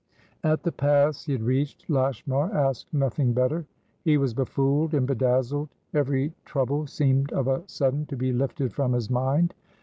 [0.43, 3.67] At the pass he had reached, Lashmar asked nothing better.
[4.03, 5.69] He was befooled and bedazzled.
[5.93, 9.53] Every trouble seemed of a sudden to be lifted from his mind.